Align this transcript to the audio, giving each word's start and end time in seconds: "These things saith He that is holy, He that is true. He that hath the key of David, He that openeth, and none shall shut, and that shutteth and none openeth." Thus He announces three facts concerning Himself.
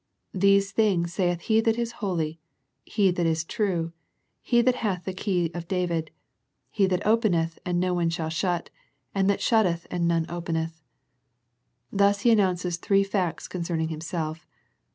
"These 0.47 0.71
things 0.71 1.13
saith 1.13 1.41
He 1.41 1.61
that 1.61 1.77
is 1.77 1.91
holy, 2.01 2.39
He 2.83 3.11
that 3.11 3.27
is 3.27 3.43
true. 3.43 3.93
He 4.41 4.63
that 4.63 4.77
hath 4.77 5.05
the 5.05 5.13
key 5.13 5.51
of 5.53 5.67
David, 5.67 6.09
He 6.71 6.87
that 6.87 7.05
openeth, 7.05 7.59
and 7.67 7.79
none 7.79 8.09
shall 8.09 8.29
shut, 8.31 8.71
and 9.13 9.29
that 9.29 9.41
shutteth 9.43 9.85
and 9.91 10.07
none 10.07 10.25
openeth." 10.27 10.81
Thus 11.91 12.21
He 12.21 12.31
announces 12.31 12.77
three 12.77 13.03
facts 13.03 13.47
concerning 13.47 13.89
Himself. 13.89 14.47